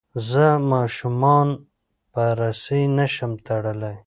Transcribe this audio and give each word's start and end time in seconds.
زه 0.29 0.45
ماشومان 0.71 1.47
په 2.11 2.23
رسۍ 2.39 2.83
نه 2.97 3.05
شم 3.13 3.31
تړلی. 3.47 3.95